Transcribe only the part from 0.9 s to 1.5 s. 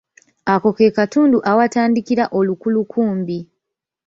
katundu